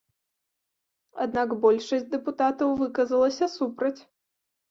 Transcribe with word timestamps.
Аднак 1.25 1.49
большасць 1.65 2.09
дэпутатаў 2.15 2.73
выказалася 2.81 3.45
супраць. 3.57 3.97